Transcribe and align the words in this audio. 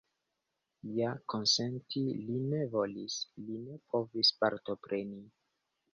Ja 0.99 1.09
konsenti 1.33 2.01
li 2.29 2.39
ne 2.53 2.63
volis, 2.77 3.21
li 3.45 3.61
ne 3.67 3.79
povis 3.93 4.37
partopreni. 4.41 5.25